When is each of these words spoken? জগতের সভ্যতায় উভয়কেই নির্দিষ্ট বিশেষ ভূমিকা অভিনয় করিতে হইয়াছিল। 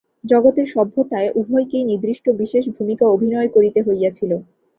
জগতের 0.23 0.67
সভ্যতায় 0.67 1.29
উভয়কেই 1.35 1.83
নির্দিষ্ট 1.83 2.25
বিশেষ 2.41 2.63
ভূমিকা 2.75 3.05
অভিনয় 3.07 3.49
করিতে 3.55 3.79
হইয়াছিল। 3.81 4.31